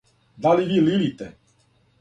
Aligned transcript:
Да 0.37 0.55
ли 0.59 0.65
ви 0.65 0.81
лилите? 0.87 1.31